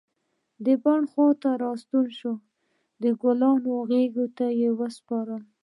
د 0.65 0.67
بڼ 0.83 0.99
و 1.05 1.09
خواته 1.11 1.49
راستنې 1.63 2.01
کړي 2.17 2.33
د 3.03 3.05
ګلونو 3.21 3.71
غیږ 3.89 4.15
ته 4.37 4.45
یې 4.59 4.69
وسپاری 4.79 5.37